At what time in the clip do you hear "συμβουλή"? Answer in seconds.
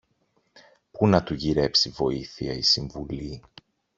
2.61-3.41